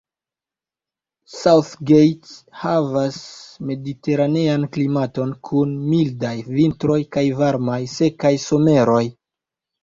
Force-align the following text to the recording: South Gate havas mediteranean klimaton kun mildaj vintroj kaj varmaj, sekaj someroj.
South 1.39 1.67
Gate 1.89 2.31
havas 2.61 3.19
mediteranean 3.71 4.65
klimaton 4.77 5.35
kun 5.51 5.77
mildaj 5.91 6.33
vintroj 6.57 6.97
kaj 7.19 7.25
varmaj, 7.43 7.79
sekaj 7.99 8.33
someroj. 8.49 9.05